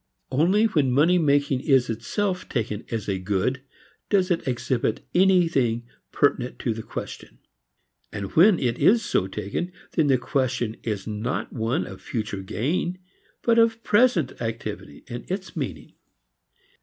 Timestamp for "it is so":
8.57-9.27